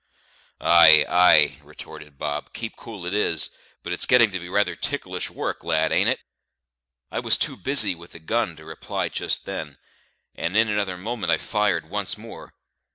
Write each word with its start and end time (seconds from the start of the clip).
"Ay, 0.61 1.05
ay," 1.07 1.59
retorted 1.63 2.17
Bob, 2.17 2.53
"keep 2.53 2.75
cool 2.75 3.05
it 3.05 3.13
is; 3.13 3.51
but 3.83 3.93
it's 3.93 4.07
getting 4.07 4.31
to 4.31 4.39
be 4.39 4.49
rather 4.49 4.75
ticklish 4.75 5.29
work, 5.29 5.63
lad, 5.63 5.91
ain't 5.91 6.09
it?" 6.09 6.21
I 7.11 7.19
was 7.19 7.37
too 7.37 7.55
busy 7.55 7.93
with 7.93 8.13
the 8.13 8.19
gun 8.19 8.55
to 8.55 8.65
reply 8.65 9.09
just 9.09 9.45
then, 9.45 9.77
and 10.33 10.57
in 10.57 10.69
another 10.69 10.97
moment 10.97 11.31
I 11.31 11.37
fired 11.37 11.87
once 11.91 12.17
more. 12.17 12.51